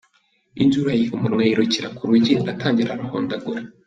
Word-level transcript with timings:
Induru 0.61 0.87
ayiha 0.93 1.13
umunwa, 1.17 1.41
yirukira 1.47 1.87
ku 1.95 2.01
rugi 2.09 2.33
aratangira 2.41 2.89
arahondagura. 2.91 3.61